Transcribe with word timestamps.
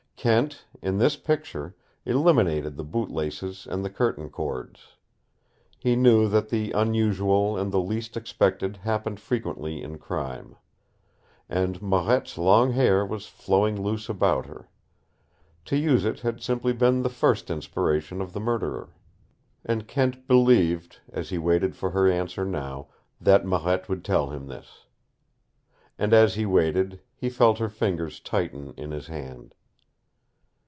Kent, 0.23 0.65
in 0.83 0.99
this 0.99 1.15
picture, 1.15 1.75
eliminated 2.05 2.75
the 2.77 2.83
boot 2.83 3.09
laces 3.09 3.65
and 3.65 3.83
the 3.83 3.89
curtain 3.89 4.29
cords. 4.29 4.89
He 5.79 5.95
knew 5.95 6.27
that 6.27 6.49
the 6.49 6.71
unusual 6.73 7.57
and 7.57 7.71
the 7.71 7.81
least 7.81 8.15
expected 8.15 8.77
happened 8.77 9.19
frequently 9.19 9.81
in 9.81 9.97
crime. 9.97 10.57
And 11.49 11.81
Marette's 11.81 12.37
long 12.37 12.73
hair 12.73 13.03
was 13.03 13.25
flowing 13.25 13.81
loose 13.81 14.09
about 14.09 14.45
her. 14.45 14.69
To 15.65 15.75
use 15.75 16.05
it 16.05 16.19
had 16.19 16.39
simply 16.43 16.71
been 16.73 17.01
the 17.01 17.09
first 17.09 17.49
inspiration 17.49 18.21
of 18.21 18.33
the 18.33 18.39
murderer. 18.39 18.89
And 19.65 19.87
Kent 19.87 20.27
believed, 20.27 20.99
as 21.11 21.29
he 21.31 21.39
waited 21.39 21.75
for 21.75 21.89
her 21.89 22.07
answer 22.07 22.45
now, 22.45 22.89
that 23.19 23.43
Marette 23.43 23.89
would 23.89 24.05
tell 24.05 24.29
him 24.29 24.45
this. 24.45 24.85
And 25.97 26.13
as 26.13 26.35
he 26.35 26.45
waited, 26.45 26.99
he 27.15 27.27
felt 27.27 27.57
her 27.57 27.69
fingers 27.69 28.19
tighten 28.19 28.75
in 28.77 28.91
his 28.91 29.07
hand. 29.07 29.55